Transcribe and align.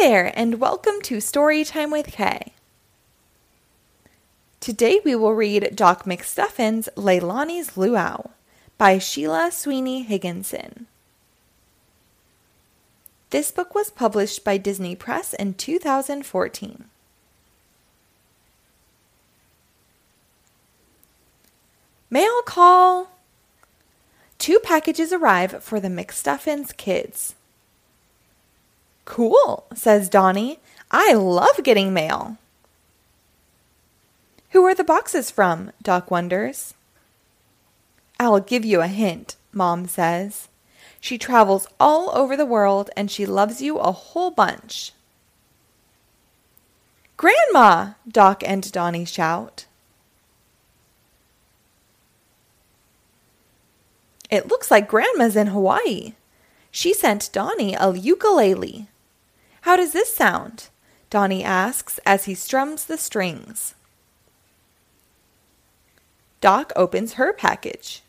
there, 0.00 0.32
and 0.34 0.58
welcome 0.58 1.02
to 1.02 1.18
Storytime 1.18 1.92
with 1.92 2.06
K. 2.06 2.54
Today 4.58 4.98
we 5.04 5.14
will 5.14 5.34
read 5.34 5.76
Doc 5.76 6.04
McStuffins' 6.04 6.88
Leilani's 6.96 7.76
Luau 7.76 8.30
by 8.78 8.96
Sheila 8.96 9.50
Sweeney 9.52 10.00
Higginson. 10.02 10.86
This 13.28 13.50
book 13.50 13.74
was 13.74 13.90
published 13.90 14.42
by 14.42 14.56
Disney 14.56 14.96
Press 14.96 15.34
in 15.34 15.52
2014. 15.52 16.84
Mail 22.08 22.42
call! 22.46 23.10
Two 24.38 24.60
packages 24.60 25.12
arrive 25.12 25.62
for 25.62 25.78
the 25.78 25.88
McStuffins 25.88 26.74
kids. 26.74 27.34
Cool, 29.04 29.66
says 29.74 30.08
Donnie. 30.08 30.58
I 30.90 31.12
love 31.14 31.62
getting 31.62 31.92
mail. 31.92 32.36
Who 34.50 34.64
are 34.64 34.74
the 34.74 34.84
boxes 34.84 35.30
from? 35.30 35.72
Doc 35.82 36.10
wonders. 36.10 36.74
I'll 38.18 38.40
give 38.40 38.64
you 38.64 38.80
a 38.80 38.88
hint, 38.88 39.36
Mom 39.52 39.86
says. 39.86 40.48
She 41.00 41.16
travels 41.16 41.66
all 41.78 42.10
over 42.10 42.36
the 42.36 42.44
world 42.44 42.90
and 42.96 43.10
she 43.10 43.24
loves 43.24 43.62
you 43.62 43.78
a 43.78 43.92
whole 43.92 44.30
bunch. 44.30 44.92
Grandma! 47.16 47.92
Doc 48.08 48.42
and 48.44 48.70
Donnie 48.72 49.04
shout. 49.04 49.66
It 54.30 54.48
looks 54.48 54.70
like 54.70 54.88
Grandma's 54.88 55.36
in 55.36 55.48
Hawaii. 55.48 56.14
She 56.70 56.94
sent 56.94 57.32
Donnie 57.32 57.74
a 57.74 57.92
ukulele. 57.94 58.88
How 59.62 59.76
does 59.76 59.92
this 59.92 60.14
sound? 60.14 60.68
Donnie 61.10 61.44
asks 61.44 61.98
as 62.06 62.24
he 62.24 62.34
strums 62.34 62.84
the 62.84 62.96
strings. 62.96 63.74
Doc 66.40 66.72
opens 66.76 67.14
her 67.14 67.32
package. 67.32 68.02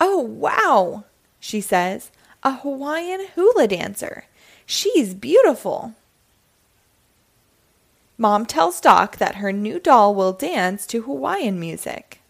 Oh, 0.00 0.18
wow, 0.18 1.04
she 1.38 1.60
says. 1.60 2.10
A 2.42 2.56
Hawaiian 2.56 3.26
hula 3.34 3.68
dancer. 3.68 4.24
She's 4.64 5.14
beautiful. 5.14 5.94
Mom 8.16 8.46
tells 8.46 8.80
Doc 8.80 9.18
that 9.18 9.36
her 9.36 9.52
new 9.52 9.78
doll 9.78 10.14
will 10.14 10.32
dance 10.32 10.86
to 10.88 11.02
Hawaiian 11.02 11.60
music. 11.60 12.20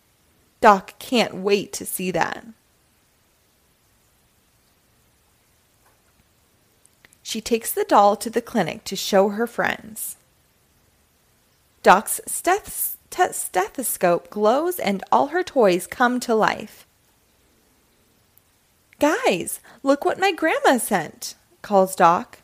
Doc 0.60 0.98
can't 0.98 1.36
wait 1.36 1.72
to 1.74 1.86
see 1.86 2.10
that. 2.10 2.44
She 7.28 7.42
takes 7.42 7.70
the 7.70 7.84
doll 7.84 8.16
to 8.16 8.30
the 8.30 8.40
clinic 8.40 8.84
to 8.84 8.96
show 8.96 9.28
her 9.28 9.46
friends. 9.46 10.16
Doc's 11.82 12.22
steth- 12.26 12.96
stethoscope 13.34 14.30
glows 14.30 14.78
and 14.78 15.04
all 15.12 15.26
her 15.26 15.42
toys 15.42 15.86
come 15.86 16.20
to 16.20 16.34
life. 16.34 16.86
Guys, 18.98 19.60
look 19.82 20.06
what 20.06 20.18
my 20.18 20.32
grandma 20.32 20.78
sent, 20.78 21.34
calls 21.60 21.94
Doc. 21.94 22.38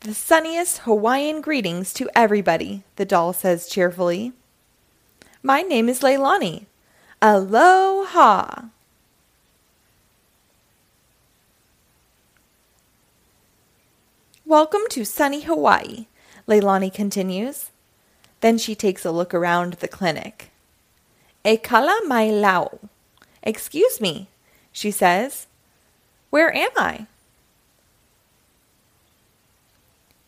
The 0.00 0.14
sunniest 0.14 0.78
Hawaiian 0.88 1.42
greetings 1.42 1.92
to 1.92 2.08
everybody, 2.14 2.82
the 2.96 3.04
doll 3.04 3.34
says 3.34 3.68
cheerfully. 3.68 4.32
My 5.42 5.60
name 5.60 5.86
is 5.86 6.00
Leilani. 6.00 6.64
Aloha! 7.20 8.68
Welcome 14.52 14.82
to 14.90 15.06
sunny 15.06 15.40
Hawaii, 15.44 16.08
Leilani 16.46 16.92
continues. 16.92 17.70
Then 18.42 18.58
she 18.58 18.74
takes 18.74 19.02
a 19.02 19.10
look 19.10 19.32
around 19.32 19.72
the 19.80 19.88
clinic. 19.88 20.50
E 21.42 21.56
kala 21.56 22.02
mai 22.06 22.26
lau. 22.30 22.78
Excuse 23.42 23.98
me, 23.98 24.28
she 24.70 24.90
says. 24.90 25.46
Where 26.28 26.54
am 26.54 26.68
I? 26.76 27.06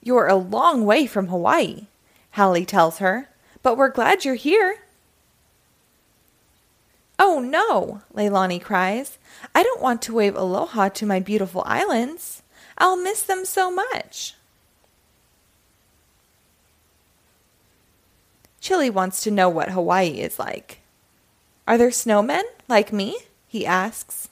You're 0.02 0.28
a 0.28 0.36
long 0.36 0.86
way 0.86 1.06
from 1.06 1.26
Hawaii, 1.26 1.88
Hallie 2.30 2.64
tells 2.64 3.00
her, 3.00 3.28
but 3.62 3.76
we're 3.76 3.90
glad 3.90 4.24
you're 4.24 4.36
here. 4.36 4.78
Oh 7.18 7.40
no, 7.40 8.00
Leilani 8.14 8.62
cries. 8.62 9.18
I 9.54 9.62
don't 9.62 9.82
want 9.82 10.00
to 10.00 10.14
wave 10.14 10.34
aloha 10.34 10.88
to 10.88 11.04
my 11.04 11.20
beautiful 11.20 11.62
islands. 11.66 12.40
I'll 12.78 12.96
miss 12.96 13.22
them 13.22 13.44
so 13.44 13.70
much. 13.70 14.34
Chilly 18.60 18.90
wants 18.90 19.22
to 19.22 19.30
know 19.30 19.48
what 19.48 19.70
Hawaii 19.70 20.20
is 20.20 20.38
like. 20.38 20.80
Are 21.66 21.78
there 21.78 21.90
snowmen 21.90 22.42
like 22.68 22.92
me? 22.92 23.18
he 23.46 23.66
asks. 23.66 24.28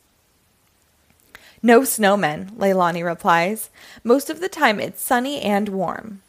No 1.62 1.82
snowmen, 1.82 2.50
Leilani 2.56 3.04
replies. 3.04 3.70
Most 4.02 4.30
of 4.30 4.40
the 4.40 4.48
time 4.48 4.80
it's 4.80 5.02
sunny 5.02 5.40
and 5.40 5.68
warm. 5.68 6.22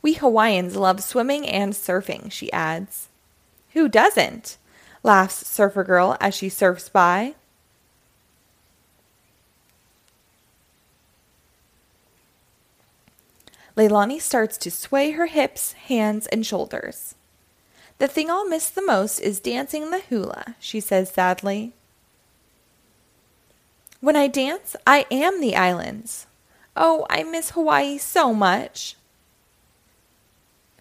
We 0.00 0.14
Hawaiians 0.14 0.76
love 0.76 1.02
swimming 1.02 1.46
and 1.46 1.72
surfing, 1.72 2.30
she 2.30 2.52
adds. 2.52 3.08
Who 3.72 3.88
doesn't? 3.88 4.56
laughs 5.02 5.46
Surfer 5.46 5.84
Girl 5.84 6.16
as 6.20 6.34
she 6.34 6.48
surfs 6.48 6.88
by. 6.88 7.34
Leilani 13.76 14.20
starts 14.20 14.56
to 14.58 14.70
sway 14.70 15.12
her 15.12 15.26
hips, 15.26 15.72
hands, 15.72 16.26
and 16.28 16.46
shoulders. 16.46 17.14
The 17.98 18.08
thing 18.08 18.30
I'll 18.30 18.48
miss 18.48 18.70
the 18.70 18.84
most 18.84 19.20
is 19.20 19.40
dancing 19.40 19.90
the 19.90 20.00
hula, 20.00 20.56
she 20.58 20.80
says 20.80 21.10
sadly. 21.10 21.72
When 24.00 24.16
I 24.16 24.26
dance, 24.26 24.76
I 24.86 25.06
am 25.10 25.40
the 25.40 25.56
islands. 25.56 26.26
Oh, 26.76 27.06
I 27.08 27.22
miss 27.22 27.50
Hawaii 27.50 27.98
so 27.98 28.34
much. 28.34 28.96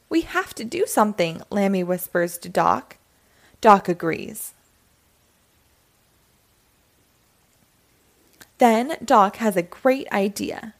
We 0.09 0.21
have 0.21 0.53
to 0.55 0.63
do 0.63 0.85
something, 0.85 1.41
Lambie 1.49 1.83
whispers 1.83 2.37
to 2.39 2.49
Doc. 2.49 2.97
Doc 3.61 3.87
agrees. 3.87 4.53
Then 8.57 8.97
Doc 9.03 9.37
has 9.37 9.55
a 9.55 9.63
great 9.63 10.11
idea 10.11 10.73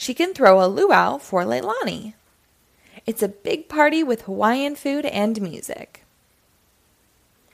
she 0.00 0.14
can 0.14 0.32
throw 0.32 0.64
a 0.64 0.66
luau 0.66 1.18
for 1.18 1.44
Leilani. 1.44 2.14
It's 3.04 3.22
a 3.22 3.28
big 3.28 3.68
party 3.68 4.02
with 4.02 4.22
Hawaiian 4.22 4.74
food 4.74 5.04
and 5.04 5.38
music. 5.42 6.06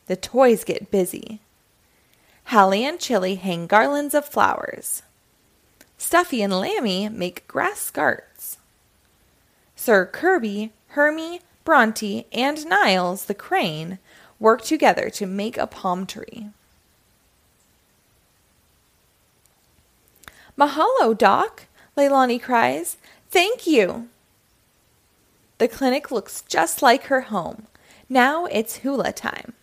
The 0.07 0.15
toys 0.15 0.63
get 0.63 0.93
busy. 0.93 1.41
Hallie 2.45 2.85
and 2.85 3.01
Chilly 3.01 3.35
hang 3.35 3.67
garlands 3.67 4.15
of 4.15 4.29
flowers. 4.29 5.03
Stuffy 5.99 6.41
and 6.41 6.53
Lambie 6.53 7.09
make 7.09 7.49
grass 7.49 7.81
skirts. 7.81 8.59
Sir 9.75 10.07
Kirby, 10.07 10.71
Hermie, 10.91 11.41
Bronty, 11.65 12.27
and 12.31 12.65
Niles 12.67 13.25
the 13.25 13.35
crane 13.35 13.99
work 14.39 14.63
together 14.63 15.11
to 15.11 15.27
make 15.27 15.59
a 15.59 15.67
palm 15.67 16.07
tree. 16.07 16.51
Mahalo, 20.57 21.19
Doc, 21.19 21.65
Leilani 21.97 22.41
cries. 22.41 22.97
Thank 23.31 23.67
you. 23.67 24.09
The 25.59 25.69
clinic 25.69 26.11
looks 26.11 26.43
just 26.43 26.83
like 26.83 27.05
her 27.05 27.23
home. 27.23 27.67
Now 28.09 28.45
it's 28.47 28.79
hula 28.79 29.13
time. 29.13 29.55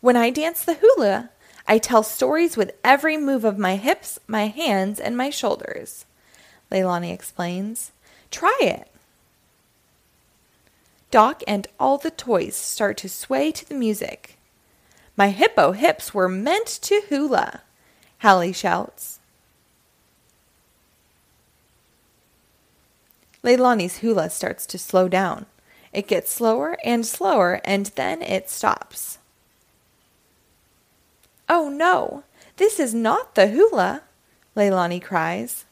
When 0.00 0.16
I 0.16 0.30
dance 0.30 0.64
the 0.64 0.78
hula, 0.80 1.30
I 1.68 1.78
tell 1.78 2.02
stories 2.02 2.56
with 2.56 2.72
every 2.82 3.16
move 3.16 3.44
of 3.44 3.58
my 3.58 3.76
hips, 3.76 4.18
my 4.26 4.48
hands, 4.48 4.98
and 4.98 5.16
my 5.16 5.30
shoulders. 5.30 6.04
Leilani 6.72 7.12
explains. 7.12 7.92
Try 8.30 8.58
it. 8.60 8.88
Doc 11.12 11.42
and 11.46 11.68
all 11.78 11.98
the 11.98 12.10
toys 12.10 12.56
start 12.56 12.96
to 12.98 13.08
sway 13.08 13.52
to 13.52 13.68
the 13.68 13.74
music. 13.74 14.36
My 15.16 15.30
hippo 15.30 15.72
hips 15.72 16.12
were 16.12 16.28
meant 16.28 16.66
to 16.82 17.02
hula, 17.08 17.60
Hallie 18.22 18.52
shouts. 18.52 19.19
Leilani's 23.42 23.98
hula 23.98 24.30
starts 24.30 24.66
to 24.66 24.78
slow 24.78 25.08
down. 25.08 25.46
It 25.92 26.06
gets 26.06 26.32
slower 26.32 26.78
and 26.84 27.04
slower, 27.04 27.60
and 27.64 27.86
then 27.96 28.22
it 28.22 28.50
stops. 28.50 29.18
Oh 31.48 31.68
no, 31.68 32.22
this 32.58 32.78
is 32.78 32.94
not 32.94 33.34
the 33.34 33.48
hula, 33.48 34.02
Leilani 34.56 35.02
cries. 35.02 35.64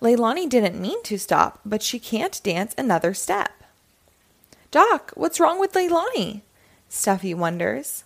Leilani 0.00 0.48
didn't 0.48 0.80
mean 0.80 1.02
to 1.02 1.18
stop, 1.18 1.60
but 1.64 1.82
she 1.82 1.98
can't 1.98 2.40
dance 2.44 2.74
another 2.78 3.12
step. 3.14 3.50
Doc, 4.70 5.10
what's 5.16 5.40
wrong 5.40 5.58
with 5.58 5.72
Leilani? 5.72 6.42
Stuffy 6.88 7.34
wonders. 7.34 8.04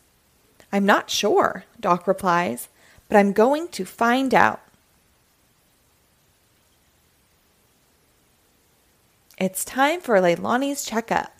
I'm 0.73 0.87
not 0.87 1.11
sure, 1.11 1.65
Doc 1.79 2.07
replies, 2.07 2.69
but 3.09 3.19
I'm 3.19 3.33
going 3.33 3.69
to 3.69 3.85
find 3.85 4.33
out. 4.33 4.64
It's 9.37 9.65
time 9.65 10.01
for 10.01 10.21
Leilani's 10.21 10.85
checkup. 10.85 11.33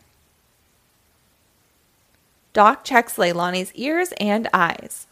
Doc 2.53 2.85
checks 2.85 3.17
Leilani's 3.17 3.73
ears 3.75 4.13
and 4.19 4.49
eyes. 4.53 5.07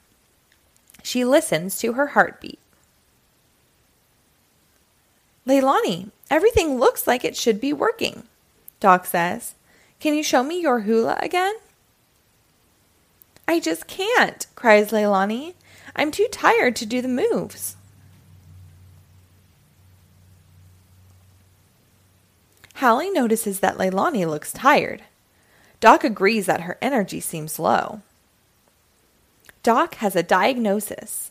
She 1.02 1.24
listens 1.24 1.78
to 1.78 1.94
her 1.94 2.08
heartbeat. 2.08 2.58
Leilani, 5.46 6.10
everything 6.30 6.78
looks 6.78 7.06
like 7.06 7.24
it 7.24 7.36
should 7.36 7.60
be 7.60 7.72
working, 7.72 8.24
Doc 8.78 9.06
says. 9.06 9.54
Can 9.98 10.14
you 10.14 10.22
show 10.22 10.42
me 10.42 10.60
your 10.60 10.80
hula 10.80 11.18
again? 11.20 11.54
I 13.46 13.60
just 13.60 13.86
can't, 13.86 14.46
cries 14.54 14.90
Leilani. 14.90 15.54
I'm 15.94 16.10
too 16.10 16.28
tired 16.30 16.76
to 16.76 16.86
do 16.86 17.02
the 17.02 17.08
moves. 17.08 17.76
Hallie 22.82 23.10
notices 23.10 23.60
that 23.60 23.78
Leilani 23.78 24.28
looks 24.28 24.52
tired. 24.52 25.04
Doc 25.78 26.02
agrees 26.02 26.46
that 26.46 26.62
her 26.62 26.78
energy 26.82 27.20
seems 27.20 27.60
low. 27.60 28.00
Doc 29.62 29.94
has 30.02 30.16
a 30.16 30.22
diagnosis. 30.24 31.30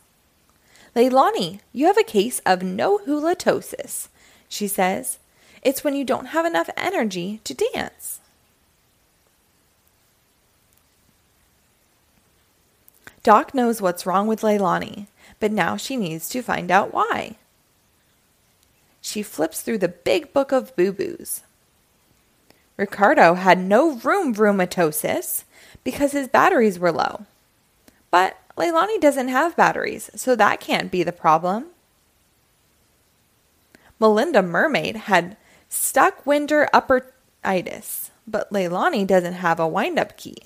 Leilani, 0.96 1.60
you 1.74 1.88
have 1.88 1.98
a 1.98 2.06
case 2.06 2.40
of 2.46 2.64
no 2.64 3.00
hulatosis, 3.00 4.08
she 4.48 4.66
says. 4.66 5.20
It's 5.62 5.84
when 5.84 5.94
you 5.94 6.06
don't 6.06 6.28
have 6.28 6.46
enough 6.46 6.70
energy 6.78 7.42
to 7.44 7.54
dance. 7.54 8.22
Doc 13.24 13.54
knows 13.54 13.82
what's 13.82 14.06
wrong 14.06 14.26
with 14.26 14.40
Leilani, 14.40 15.08
but 15.42 15.52
now 15.52 15.76
she 15.76 15.98
needs 15.98 16.30
to 16.30 16.42
find 16.42 16.72
out 16.72 16.94
why. 16.94 17.36
She 19.02 19.24
flips 19.24 19.62
through 19.62 19.80
the 19.80 19.88
big 19.88 20.32
book 20.32 20.52
of 20.52 20.76
boo 20.76 20.94
boos. 20.94 21.42
Ricardo 22.78 23.34
had 23.34 23.60
no 23.60 23.96
room 23.96 24.34
rheumatosis 24.34 25.44
because 25.84 26.12
his 26.12 26.28
batteries 26.28 26.80
were 26.80 26.92
low. 26.92 27.26
But 28.10 28.38
Leilani 28.58 29.00
doesn't 29.00 29.30
have 29.30 29.56
batteries, 29.56 30.10
so 30.16 30.36
that 30.36 30.60
can't 30.60 30.92
be 30.92 31.04
the 31.04 31.12
problem. 31.12 31.68
Melinda 34.00 34.42
Mermaid 34.42 34.96
had 34.96 35.38
stuck 35.70 36.26
winter 36.26 36.68
upperitis, 36.74 38.10
but 38.28 38.52
Leilani 38.52 39.06
doesn't 39.06 39.34
have 39.34 39.60
a 39.60 39.68
wind 39.68 39.98
up 40.00 40.18
key, 40.18 40.38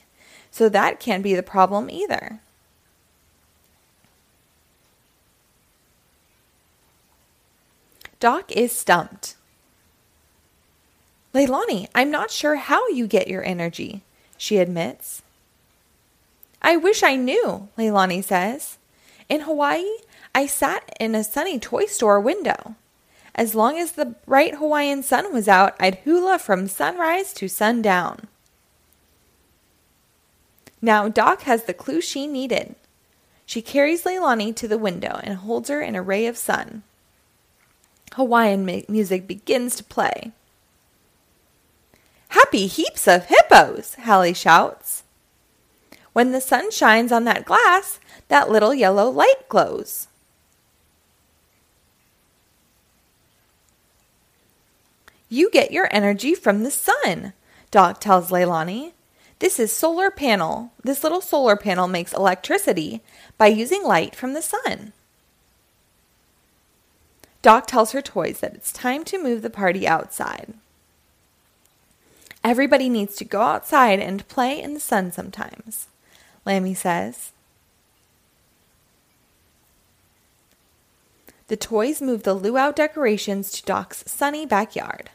so 0.52 0.70
that 0.70 1.00
can't 1.00 1.24
be 1.24 1.36
the 1.36 1.44
problem 1.44 1.90
either. 1.90 2.40
Doc 8.20 8.52
is 8.52 8.72
stumped. 8.72 9.36
Leilani, 11.34 11.88
I'm 11.94 12.10
not 12.10 12.32
sure 12.32 12.56
how 12.56 12.88
you 12.88 13.08
get 13.08 13.28
your 13.28 13.44
energy, 13.44 14.02
she 14.38 14.58
admits. 14.58 15.22
I 16.62 16.78
wish 16.78 17.04
I 17.04 17.16
knew, 17.16 17.68
Leilani 17.78 18.24
says. 18.24 18.78
In 19.28 19.42
Hawaii, 19.42 19.86
I 20.34 20.46
sat 20.46 20.96
in 21.00 21.14
a 21.14 21.24
sunny 21.24 21.60
toy 21.60 21.86
store 21.86 22.20
window. 22.20 22.76
As 23.36 23.54
long 23.54 23.78
as 23.78 23.92
the 23.92 24.06
bright 24.06 24.56
Hawaiian 24.56 25.04
sun 25.04 25.34
was 25.34 25.48
out, 25.50 25.76
I'd 25.80 25.96
hula 26.06 26.40
from 26.40 26.68
sunrise 26.68 27.34
to 27.34 27.50
sundown. 27.50 28.28
Now 30.82 31.10
Doc 31.10 31.42
has 31.42 31.64
the 31.64 31.74
clue 31.74 32.00
she 32.00 32.28
needed. 32.28 32.76
She 33.46 33.62
carries 33.62 34.04
Leilani 34.04 34.56
to 34.56 34.68
the 34.68 34.78
window 34.78 35.20
and 35.24 35.36
holds 35.36 35.70
her 35.70 35.82
in 35.82 35.96
a 35.96 36.02
ray 36.02 36.28
of 36.28 36.38
sun. 36.38 36.84
Hawaiian 38.14 38.66
music 38.88 39.28
begins 39.28 39.76
to 39.76 39.84
play. 39.84 40.32
Happy 42.30 42.68
heaps 42.68 43.08
of 43.08 43.26
hippos, 43.26 43.96
Hallie 43.96 44.34
shouts. 44.34 45.04
When 46.14 46.32
the 46.32 46.42
sun 46.42 46.72
shines 46.72 47.12
on 47.12 47.26
that 47.26 47.46
glass, 47.46 48.00
that 48.28 48.50
little 48.50 48.74
yellow 48.74 49.10
light 49.10 49.50
glows. 49.50 50.08
You 55.28 55.50
get 55.50 55.72
your 55.72 55.90
energy 55.92 56.36
from 56.36 56.64
the 56.64 56.72
sun, 56.72 57.34
Doc 57.72 58.00
tells 58.00 58.30
Leilani. 58.30 58.94
This 59.40 59.60
is 59.60 59.72
solar 59.72 60.10
panel. 60.10 60.72
This 60.84 61.04
little 61.04 61.20
solar 61.20 61.58
panel 61.58 61.88
makes 61.88 62.14
electricity 62.14 63.02
by 63.38 63.48
using 63.48 63.84
light 63.84 64.16
from 64.16 64.34
the 64.34 64.42
sun. 64.42 64.94
Doc 67.46 67.68
tells 67.68 67.92
her 67.92 68.02
toys 68.02 68.40
that 68.40 68.56
it's 68.56 68.72
time 68.72 69.04
to 69.04 69.22
move 69.22 69.44
the 69.44 69.52
party 69.52 69.88
outside. 69.88 70.56
Everybody 72.44 72.90
needs 72.90 73.16
to 73.18 73.24
go 73.24 73.42
outside 73.42 74.00
and 74.00 74.28
play 74.28 74.60
in 74.60 74.74
the 74.74 74.80
sun 74.80 75.12
sometimes, 75.12 75.86
Lambie 76.44 76.74
says. 76.74 77.34
The 81.46 81.56
toys 81.56 82.02
move 82.02 82.24
the 82.24 82.34
luau 82.34 82.72
decorations 82.72 83.52
to 83.52 83.64
Doc's 83.64 84.04
sunny 84.08 84.48
backyard. 84.48 85.12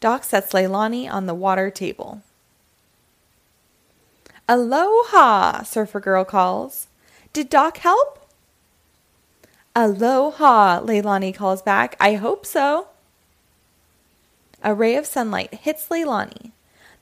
Doc 0.00 0.24
sets 0.24 0.52
Leilani 0.52 1.08
on 1.08 1.26
the 1.26 1.34
water 1.34 1.70
table. 1.70 2.20
Aloha, 4.48 5.62
Surfer 5.62 6.00
Girl 6.00 6.24
calls. 6.24 6.88
Did 7.32 7.48
Doc 7.48 7.76
help? 7.76 8.17
Aloha, 9.78 10.80
Leilani 10.80 11.32
calls 11.32 11.62
back. 11.62 11.94
I 12.00 12.14
hope 12.14 12.44
so. 12.44 12.88
A 14.60 14.74
ray 14.74 14.96
of 14.96 15.06
sunlight 15.06 15.54
hits 15.54 15.86
Leilani, 15.86 16.50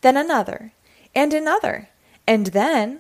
then 0.03 0.15
another, 0.15 0.73
and 1.15 1.33
another, 1.33 1.89
and 2.27 2.49
then. 2.49 2.99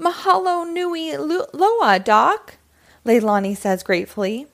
Mahalo 0.00 0.66
nui 0.66 1.14
loa, 1.18 1.98
Doc, 1.98 2.54
Leilani 3.04 3.54
says 3.54 3.82
gratefully. 3.82 4.46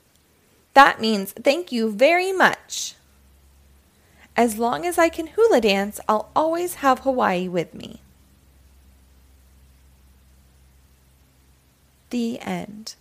That 0.75 1.01
means 1.01 1.31
thank 1.31 1.71
you 1.71 1.93
very 1.93 2.33
much. 2.33 2.97
As 4.37 4.59
long 4.59 4.85
as 4.85 4.99
I 4.99 5.11
can 5.11 5.29
hula 5.29 5.61
dance, 5.61 6.01
I'll 6.09 6.29
always 6.35 6.75
have 6.83 6.99
Hawaii 7.01 7.47
with 7.47 7.73
me. 7.73 8.01
The 12.11 12.41
end. 12.41 12.97